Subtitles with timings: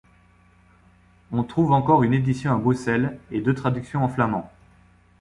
[1.31, 4.51] On trouve encore une édition à Bruxelles et deux traductions en flamand.